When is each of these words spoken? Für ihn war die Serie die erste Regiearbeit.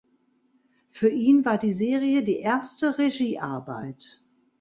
Für 0.89 1.09
ihn 1.09 1.45
war 1.45 1.59
die 1.59 1.73
Serie 1.73 2.23
die 2.23 2.39
erste 2.39 2.97
Regiearbeit. 2.97 4.23